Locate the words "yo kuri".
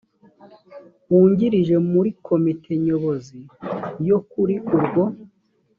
4.07-4.55